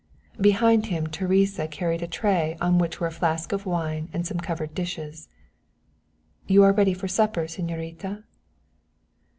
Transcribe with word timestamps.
Behind 0.41 0.87
him 0.87 1.05
Teresa 1.05 1.67
carried 1.67 2.01
a 2.01 2.07
tray 2.07 2.57
on 2.59 2.79
which 2.79 2.99
were 2.99 3.05
a 3.05 3.11
flask 3.11 3.51
of 3.51 3.67
wine 3.67 4.09
and 4.11 4.25
some 4.25 4.39
covered 4.39 4.73
dishes. 4.73 5.29
"You 6.47 6.63
are 6.63 6.73
ready 6.73 6.95
for 6.95 7.07
supper, 7.07 7.43
señorita?" 7.43 8.23